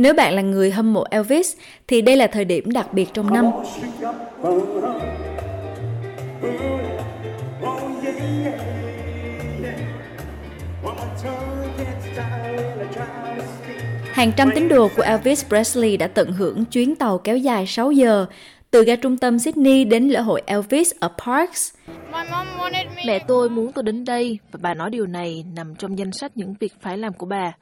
Nếu 0.00 0.14
bạn 0.14 0.34
là 0.34 0.42
người 0.42 0.70
hâm 0.70 0.92
mộ 0.92 1.04
Elvis 1.10 1.56
thì 1.88 2.02
đây 2.02 2.16
là 2.16 2.26
thời 2.26 2.44
điểm 2.44 2.70
đặc 2.70 2.92
biệt 2.92 3.08
trong 3.14 3.34
năm. 3.34 3.50
Hàng 14.12 14.32
trăm 14.36 14.50
tín 14.54 14.68
đồ 14.68 14.88
của 14.96 15.02
Elvis 15.02 15.44
Presley 15.44 15.96
đã 15.96 16.06
tận 16.06 16.32
hưởng 16.32 16.64
chuyến 16.64 16.96
tàu 16.96 17.18
kéo 17.18 17.36
dài 17.36 17.66
6 17.66 17.90
giờ 17.92 18.26
từ 18.70 18.84
ga 18.84 18.96
trung 18.96 19.16
tâm 19.16 19.38
Sydney 19.38 19.84
đến 19.84 20.08
lễ 20.08 20.20
hội 20.20 20.42
Elvis 20.46 20.92
ở 21.00 21.08
Parks. 21.26 21.74
Mẹ 23.06 23.18
tôi 23.28 23.50
muốn 23.50 23.72
tôi 23.72 23.84
đến 23.84 24.04
đây 24.04 24.38
và 24.52 24.58
bà 24.62 24.74
nói 24.74 24.90
điều 24.90 25.06
này 25.06 25.44
nằm 25.54 25.74
trong 25.74 25.98
danh 25.98 26.12
sách 26.12 26.32
những 26.34 26.54
việc 26.60 26.72
phải 26.80 26.98
làm 26.98 27.12
của 27.12 27.26
bà. 27.26 27.52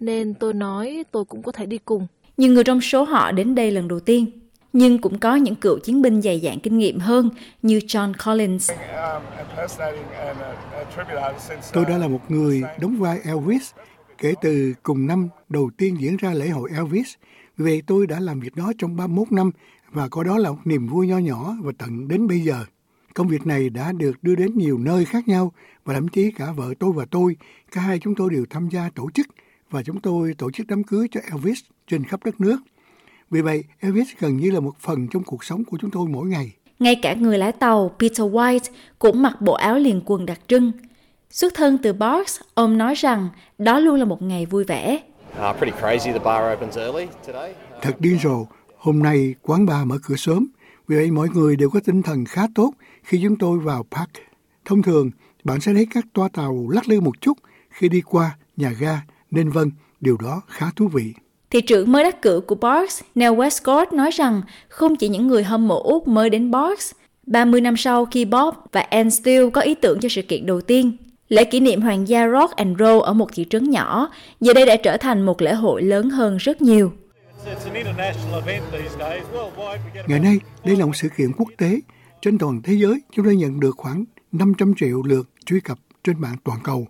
Nên 0.00 0.34
tôi 0.34 0.54
nói 0.54 1.04
tôi 1.10 1.24
cũng 1.24 1.42
có 1.42 1.52
thể 1.52 1.66
đi 1.66 1.78
cùng. 1.78 2.06
Nhiều 2.36 2.52
người 2.52 2.64
trong 2.64 2.80
số 2.80 3.04
họ 3.04 3.32
đến 3.32 3.54
đây 3.54 3.70
lần 3.70 3.88
đầu 3.88 4.00
tiên. 4.00 4.26
Nhưng 4.72 4.98
cũng 4.98 5.18
có 5.18 5.36
những 5.36 5.54
cựu 5.54 5.78
chiến 5.78 6.02
binh 6.02 6.22
dày 6.22 6.40
dạn 6.40 6.58
kinh 6.60 6.78
nghiệm 6.78 6.98
hơn 6.98 7.30
như 7.62 7.78
John 7.78 8.12
Collins. 8.26 8.70
Tôi 11.72 11.84
đã 11.84 11.98
là 11.98 12.08
một 12.08 12.30
người 12.30 12.62
đóng 12.80 12.96
vai 12.96 13.18
Elvis 13.24 13.72
kể 14.18 14.34
từ 14.42 14.74
cùng 14.82 15.06
năm 15.06 15.28
đầu 15.48 15.70
tiên 15.76 15.96
diễn 16.00 16.16
ra 16.16 16.34
lễ 16.34 16.48
hội 16.48 16.70
Elvis. 16.74 17.14
Vì 17.56 17.80
tôi 17.80 18.06
đã 18.06 18.20
làm 18.20 18.40
việc 18.40 18.56
đó 18.56 18.72
trong 18.78 18.96
31 18.96 19.32
năm 19.32 19.50
và 19.90 20.08
có 20.08 20.24
đó 20.24 20.38
là 20.38 20.50
một 20.50 20.58
niềm 20.64 20.86
vui 20.86 21.06
nho 21.06 21.18
nhỏ 21.18 21.56
và 21.62 21.72
tận 21.78 22.08
đến 22.08 22.26
bây 22.28 22.40
giờ. 22.40 22.64
Công 23.14 23.28
việc 23.28 23.46
này 23.46 23.70
đã 23.70 23.92
được 23.92 24.22
đưa 24.22 24.34
đến 24.34 24.58
nhiều 24.58 24.78
nơi 24.78 25.04
khác 25.04 25.28
nhau 25.28 25.52
và 25.84 25.94
thậm 25.94 26.08
chí 26.08 26.30
cả 26.30 26.52
vợ 26.52 26.74
tôi 26.78 26.92
và 26.92 27.04
tôi, 27.10 27.36
cả 27.72 27.80
hai 27.80 27.98
chúng 27.98 28.14
tôi 28.14 28.30
đều 28.30 28.44
tham 28.50 28.68
gia 28.68 28.90
tổ 28.94 29.10
chức 29.14 29.26
và 29.70 29.82
chúng 29.82 30.00
tôi 30.00 30.34
tổ 30.38 30.50
chức 30.50 30.66
đám 30.66 30.84
cưới 30.84 31.08
cho 31.10 31.20
Elvis 31.30 31.60
trên 31.86 32.04
khắp 32.04 32.24
đất 32.24 32.40
nước. 32.40 32.58
Vì 33.30 33.40
vậy, 33.40 33.64
Elvis 33.80 34.08
gần 34.18 34.36
như 34.36 34.50
là 34.50 34.60
một 34.60 34.74
phần 34.80 35.08
trong 35.08 35.22
cuộc 35.24 35.44
sống 35.44 35.64
của 35.64 35.78
chúng 35.80 35.90
tôi 35.90 36.08
mỗi 36.08 36.26
ngày. 36.26 36.52
Ngay 36.78 36.96
cả 37.02 37.14
người 37.14 37.38
lái 37.38 37.52
tàu 37.52 37.90
Peter 37.98 38.20
White 38.20 38.70
cũng 38.98 39.22
mặc 39.22 39.40
bộ 39.40 39.52
áo 39.52 39.78
liền 39.78 40.02
quần 40.04 40.26
đặc 40.26 40.40
trưng. 40.46 40.72
Xuất 41.30 41.54
thân 41.54 41.78
từ 41.82 41.92
Barks, 41.92 42.40
ông 42.54 42.78
nói 42.78 42.94
rằng 42.94 43.28
đó 43.58 43.78
luôn 43.78 43.98
là 43.98 44.04
một 44.04 44.22
ngày 44.22 44.46
vui 44.46 44.64
vẻ. 44.64 45.02
Uh, 45.32 45.56
Thật 47.82 48.00
điên 48.00 48.18
rồ, 48.22 48.46
hôm 48.76 49.02
nay 49.02 49.34
quán 49.42 49.66
bar 49.66 49.86
mở 49.86 49.98
cửa 50.02 50.16
sớm, 50.16 50.46
vì 50.88 50.96
vậy 50.96 51.10
mọi 51.10 51.28
người 51.28 51.56
đều 51.56 51.70
có 51.70 51.80
tinh 51.84 52.02
thần 52.02 52.24
khá 52.24 52.46
tốt 52.54 52.72
khi 53.02 53.20
chúng 53.22 53.36
tôi 53.36 53.58
vào 53.58 53.86
park. 53.90 54.10
Thông 54.64 54.82
thường, 54.82 55.10
bạn 55.44 55.60
sẽ 55.60 55.74
thấy 55.74 55.86
các 55.94 56.04
toa 56.12 56.28
tàu 56.28 56.68
lắc 56.70 56.88
lư 56.88 57.00
một 57.00 57.20
chút 57.20 57.38
khi 57.70 57.88
đi 57.88 58.00
qua 58.00 58.36
nhà 58.56 58.70
ga, 58.70 59.00
nên 59.30 59.50
vâng, 59.50 59.70
điều 60.00 60.16
đó 60.16 60.42
khá 60.48 60.66
thú 60.76 60.88
vị. 60.88 61.14
Thị 61.50 61.60
trưởng 61.60 61.92
mới 61.92 62.04
đắc 62.04 62.22
cử 62.22 62.40
của 62.46 62.54
Barks, 62.54 63.02
Neil 63.14 63.32
Westcott 63.32 63.96
nói 63.96 64.10
rằng 64.10 64.42
không 64.68 64.96
chỉ 64.96 65.08
những 65.08 65.28
người 65.28 65.44
hâm 65.44 65.68
mộ 65.68 65.82
Úc 65.82 66.08
mới 66.08 66.30
đến 66.30 66.50
Barks, 66.50 66.92
30 67.26 67.60
năm 67.60 67.76
sau 67.76 68.06
khi 68.06 68.24
Bob 68.24 68.54
và 68.72 68.80
Anne 68.80 69.10
Steele 69.10 69.50
có 69.50 69.60
ý 69.60 69.74
tưởng 69.74 70.00
cho 70.00 70.08
sự 70.08 70.22
kiện 70.22 70.46
đầu 70.46 70.60
tiên, 70.60 70.96
lễ 71.28 71.44
kỷ 71.44 71.60
niệm 71.60 71.80
hoàng 71.80 72.08
gia 72.08 72.28
rock 72.28 72.56
and 72.56 72.78
roll 72.78 73.02
ở 73.02 73.12
một 73.12 73.28
thị 73.34 73.46
trấn 73.50 73.70
nhỏ, 73.70 74.10
giờ 74.40 74.52
đây 74.52 74.66
đã 74.66 74.76
trở 74.76 74.96
thành 74.96 75.22
một 75.22 75.42
lễ 75.42 75.54
hội 75.54 75.82
lớn 75.82 76.10
hơn 76.10 76.36
rất 76.36 76.62
nhiều. 76.62 76.92
Ngày 80.06 80.20
nay, 80.20 80.40
đây 80.64 80.76
là 80.76 80.86
một 80.86 80.96
sự 80.96 81.08
kiện 81.16 81.32
quốc 81.36 81.48
tế. 81.56 81.80
Trên 82.22 82.38
toàn 82.38 82.60
thế 82.64 82.74
giới, 82.74 83.02
chúng 83.12 83.26
ta 83.26 83.32
nhận 83.32 83.60
được 83.60 83.74
khoảng 83.76 84.04
500 84.32 84.74
triệu 84.76 85.02
lượt 85.02 85.30
truy 85.46 85.60
cập 85.60 85.78
trên 86.04 86.20
mạng 86.20 86.36
toàn 86.44 86.58
cầu. 86.64 86.86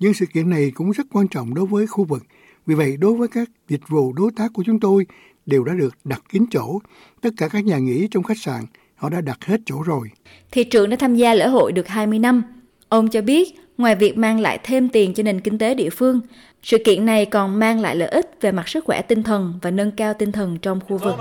Nhưng 0.00 0.14
sự 0.14 0.26
kiện 0.26 0.50
này 0.50 0.72
cũng 0.74 0.90
rất 0.90 1.06
quan 1.12 1.28
trọng 1.28 1.54
đối 1.54 1.66
với 1.66 1.86
khu 1.86 2.04
vực. 2.04 2.22
Vì 2.66 2.74
vậy, 2.74 2.96
đối 2.96 3.14
với 3.14 3.28
các 3.28 3.50
dịch 3.68 3.88
vụ 3.88 4.12
đối 4.12 4.30
tác 4.36 4.52
của 4.54 4.62
chúng 4.66 4.80
tôi 4.80 5.06
đều 5.46 5.64
đã 5.64 5.72
được 5.74 5.94
đặt 6.04 6.22
kín 6.28 6.44
chỗ. 6.50 6.78
Tất 7.20 7.30
cả 7.36 7.48
các 7.48 7.64
nhà 7.64 7.78
nghỉ 7.78 8.08
trong 8.10 8.22
khách 8.22 8.38
sạn, 8.38 8.64
họ 8.94 9.08
đã 9.08 9.20
đặt 9.20 9.44
hết 9.44 9.60
chỗ 9.66 9.82
rồi. 9.82 10.08
Thị 10.50 10.64
trưởng 10.64 10.90
đã 10.90 10.96
tham 10.96 11.14
gia 11.14 11.34
lễ 11.34 11.46
hội 11.46 11.72
được 11.72 11.88
20 11.88 12.18
năm. 12.18 12.42
Ông 12.88 13.08
cho 13.08 13.22
biết, 13.22 13.54
ngoài 13.78 13.96
việc 13.96 14.16
mang 14.16 14.40
lại 14.40 14.58
thêm 14.64 14.88
tiền 14.88 15.14
cho 15.14 15.22
nền 15.22 15.40
kinh 15.40 15.58
tế 15.58 15.74
địa 15.74 15.90
phương, 15.90 16.20
sự 16.62 16.78
kiện 16.84 17.06
này 17.06 17.26
còn 17.26 17.58
mang 17.58 17.80
lại 17.80 17.96
lợi 17.96 18.08
ích 18.08 18.30
về 18.40 18.52
mặt 18.52 18.68
sức 18.68 18.84
khỏe 18.84 19.02
tinh 19.02 19.22
thần 19.22 19.58
và 19.62 19.70
nâng 19.70 19.90
cao 19.90 20.14
tinh 20.14 20.32
thần 20.32 20.58
trong 20.62 20.80
khu 20.80 20.98
vực. 20.98 21.14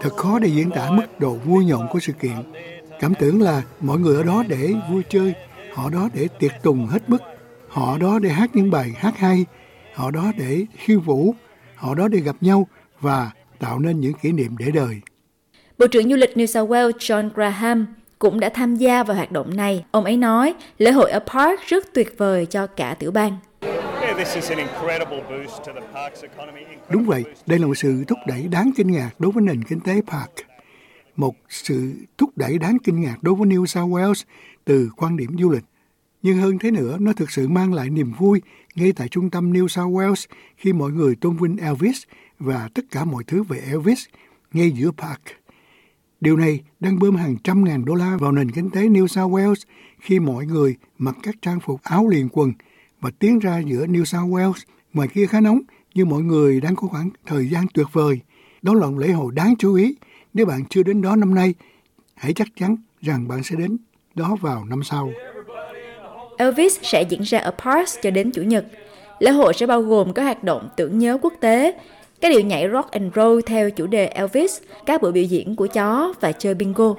Thật 0.00 0.16
khó 0.16 0.38
để 0.38 0.48
diễn 0.48 0.70
tả 0.70 0.90
mức 0.90 1.20
độ 1.20 1.32
vui 1.34 1.64
nhộn 1.64 1.86
của 1.90 2.00
sự 2.00 2.12
kiện. 2.12 2.36
Cảm 3.00 3.14
tưởng 3.14 3.42
là 3.42 3.62
mọi 3.80 3.98
người 3.98 4.16
ở 4.16 4.22
đó 4.22 4.44
để 4.48 4.72
vui 4.90 5.02
chơi, 5.08 5.34
họ 5.74 5.90
đó 5.90 6.08
để 6.14 6.28
tiệc 6.38 6.52
tùng 6.62 6.86
hết 6.86 7.10
mức, 7.10 7.18
họ 7.68 7.98
đó 7.98 8.18
để 8.18 8.30
hát 8.30 8.50
những 8.54 8.70
bài 8.70 8.92
hát 8.96 9.18
hay, 9.18 9.44
họ 9.94 10.10
đó 10.10 10.32
để 10.38 10.66
khiêu 10.76 11.00
vũ, 11.00 11.34
họ 11.74 11.94
đó 11.94 12.08
để 12.08 12.18
gặp 12.18 12.36
nhau 12.40 12.66
và 13.00 13.30
tạo 13.58 13.78
nên 13.78 14.00
những 14.00 14.12
kỷ 14.22 14.32
niệm 14.32 14.56
để 14.58 14.70
đời. 14.70 15.00
Bộ 15.78 15.86
trưởng 15.86 16.10
Du 16.10 16.16
lịch 16.16 16.30
New 16.34 16.46
South 16.46 16.70
Wales 16.70 16.90
John 16.90 17.30
Graham 17.34 17.86
cũng 18.18 18.40
đã 18.40 18.48
tham 18.48 18.76
gia 18.76 19.02
vào 19.02 19.16
hoạt 19.16 19.32
động 19.32 19.56
này. 19.56 19.84
Ông 19.90 20.04
ấy 20.04 20.16
nói, 20.16 20.54
lễ 20.78 20.90
hội 20.90 21.10
ở 21.10 21.18
Park 21.18 21.60
rất 21.66 21.86
tuyệt 21.94 22.14
vời 22.18 22.46
cho 22.46 22.66
cả 22.66 22.94
tiểu 22.94 23.10
bang. 23.10 23.36
Đúng 26.88 27.04
vậy, 27.06 27.24
đây 27.46 27.58
là 27.58 27.66
một 27.66 27.74
sự 27.74 28.04
thúc 28.08 28.18
đẩy 28.26 28.48
đáng 28.50 28.70
kinh 28.76 28.90
ngạc 28.90 29.10
đối 29.18 29.32
với 29.32 29.42
nền 29.42 29.64
kinh 29.64 29.80
tế 29.80 29.92
Park. 30.06 30.30
Một 31.16 31.36
sự 31.48 31.94
thúc 32.18 32.30
đẩy 32.36 32.58
đáng 32.58 32.78
kinh 32.84 33.00
ngạc 33.00 33.22
đối 33.22 33.34
với 33.34 33.48
New 33.48 33.66
South 33.66 33.90
Wales 33.90 34.24
từ 34.64 34.90
quan 34.96 35.16
điểm 35.16 35.38
du 35.38 35.50
lịch. 35.50 35.64
Nhưng 36.22 36.38
hơn 36.38 36.58
thế 36.58 36.70
nữa, 36.70 36.96
nó 37.00 37.12
thực 37.12 37.30
sự 37.30 37.48
mang 37.48 37.74
lại 37.74 37.90
niềm 37.90 38.12
vui 38.12 38.42
ngay 38.74 38.92
tại 38.92 39.08
trung 39.08 39.30
tâm 39.30 39.52
New 39.52 39.68
South 39.68 39.94
Wales 39.94 40.26
khi 40.56 40.72
mọi 40.72 40.92
người 40.92 41.16
tôn 41.16 41.36
vinh 41.36 41.56
Elvis 41.56 42.02
và 42.38 42.68
tất 42.74 42.82
cả 42.90 43.04
mọi 43.04 43.24
thứ 43.26 43.42
về 43.42 43.58
Elvis 43.58 44.04
ngay 44.52 44.70
giữa 44.70 44.90
Park. 44.90 45.20
Điều 46.20 46.36
này 46.36 46.60
đang 46.80 46.98
bơm 46.98 47.16
hàng 47.16 47.36
trăm 47.44 47.64
ngàn 47.64 47.84
đô 47.84 47.94
la 47.94 48.16
vào 48.16 48.32
nền 48.32 48.50
kinh 48.50 48.70
tế 48.70 48.82
New 48.88 49.06
South 49.06 49.32
Wales 49.32 49.64
khi 50.00 50.20
mọi 50.20 50.46
người 50.46 50.76
mặc 50.98 51.16
các 51.22 51.34
trang 51.42 51.60
phục 51.60 51.82
áo 51.82 52.08
liền 52.08 52.28
quần 52.32 52.52
và 53.00 53.10
tiến 53.18 53.38
ra 53.38 53.58
giữa 53.58 53.86
New 53.86 54.04
South 54.04 54.30
Wales. 54.30 54.64
Ngoài 54.92 55.08
kia 55.08 55.26
khá 55.26 55.40
nóng, 55.40 55.60
nhưng 55.94 56.08
mọi 56.08 56.22
người 56.22 56.60
đang 56.60 56.76
có 56.76 56.88
khoảng 56.88 57.10
thời 57.26 57.48
gian 57.48 57.66
tuyệt 57.74 57.86
vời. 57.92 58.20
Đó 58.62 58.74
là 58.74 58.86
một 58.86 58.98
lễ 58.98 59.12
hội 59.12 59.32
đáng 59.34 59.54
chú 59.58 59.74
ý. 59.74 59.94
Nếu 60.34 60.46
bạn 60.46 60.64
chưa 60.70 60.82
đến 60.82 61.02
đó 61.02 61.16
năm 61.16 61.34
nay, 61.34 61.54
hãy 62.14 62.32
chắc 62.32 62.48
chắn 62.56 62.76
rằng 63.00 63.28
bạn 63.28 63.42
sẽ 63.42 63.56
đến 63.56 63.76
đó 64.14 64.36
vào 64.40 64.64
năm 64.64 64.82
sau. 64.82 65.10
Elvis 66.38 66.78
sẽ 66.82 67.02
diễn 67.02 67.22
ra 67.22 67.38
ở 67.38 67.50
Paris 67.50 67.98
cho 68.02 68.10
đến 68.10 68.30
Chủ 68.30 68.42
nhật. 68.42 68.66
Lễ 69.18 69.30
hội 69.30 69.54
sẽ 69.54 69.66
bao 69.66 69.82
gồm 69.82 70.12
các 70.12 70.22
hoạt 70.22 70.44
động 70.44 70.68
tưởng 70.76 70.98
nhớ 70.98 71.18
quốc 71.22 71.32
tế, 71.40 71.78
các 72.20 72.28
điệu 72.28 72.40
nhảy 72.40 72.68
rock 72.72 72.90
and 72.90 73.14
roll 73.16 73.40
theo 73.46 73.70
chủ 73.70 73.86
đề 73.86 74.06
Elvis, 74.06 74.60
các 74.86 75.02
buổi 75.02 75.12
biểu 75.12 75.24
diễn 75.24 75.56
của 75.56 75.66
chó 75.66 76.14
và 76.20 76.32
chơi 76.32 76.54
bingo. 76.54 76.94